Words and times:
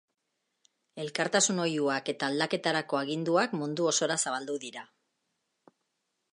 Elkartasun 1.03 1.59
oihuak 1.65 2.09
eta 2.15 2.31
aldaketarako 2.33 3.01
aginduak 3.03 3.55
mundu 3.61 3.89
osora 3.93 4.19
zabaldu 4.27 4.59
dira. 4.67 4.87